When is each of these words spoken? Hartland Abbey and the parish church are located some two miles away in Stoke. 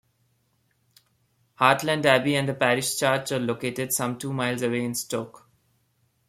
Hartland 1.59 2.07
Abbey 2.07 2.33
and 2.35 2.49
the 2.49 2.55
parish 2.55 2.97
church 2.97 3.31
are 3.33 3.37
located 3.39 3.93
some 3.93 4.17
two 4.17 4.33
miles 4.33 4.63
away 4.63 4.83
in 4.83 4.95
Stoke. 4.95 5.47